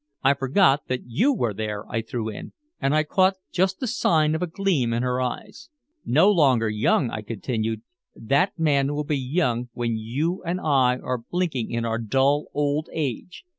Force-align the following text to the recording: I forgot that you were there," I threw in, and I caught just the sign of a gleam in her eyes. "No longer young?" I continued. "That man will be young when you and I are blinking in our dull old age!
I 0.23 0.33
forgot 0.33 0.87
that 0.87 1.01
you 1.05 1.31
were 1.31 1.53
there," 1.53 1.87
I 1.87 2.01
threw 2.01 2.27
in, 2.27 2.53
and 2.81 2.95
I 2.95 3.03
caught 3.03 3.35
just 3.51 3.79
the 3.79 3.85
sign 3.85 4.33
of 4.33 4.41
a 4.41 4.47
gleam 4.47 4.93
in 4.93 5.03
her 5.03 5.21
eyes. 5.21 5.69
"No 6.05 6.31
longer 6.31 6.67
young?" 6.69 7.11
I 7.11 7.21
continued. 7.21 7.83
"That 8.15 8.57
man 8.57 8.95
will 8.95 9.03
be 9.03 9.15
young 9.19 9.69
when 9.73 9.97
you 9.97 10.41
and 10.41 10.59
I 10.59 10.97
are 10.97 11.19
blinking 11.29 11.69
in 11.69 11.85
our 11.85 11.99
dull 11.99 12.47
old 12.55 12.89
age! 12.91 13.43